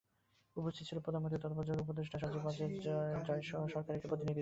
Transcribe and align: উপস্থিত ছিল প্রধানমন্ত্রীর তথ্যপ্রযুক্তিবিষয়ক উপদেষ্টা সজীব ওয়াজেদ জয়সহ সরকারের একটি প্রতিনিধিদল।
উপস্থিত 0.55 0.83
ছিল 0.89 0.97
প্রধানমন্ত্রীর 1.05 1.41
তথ্যপ্রযুক্তিবিষয়ক 1.43 1.85
উপদেষ্টা 1.85 2.17
সজীব 2.21 2.43
ওয়াজেদ 2.43 2.71
জয়সহ 3.27 3.59
সরকারের 3.73 3.97
একটি 3.97 4.09
প্রতিনিধিদল। 4.09 4.39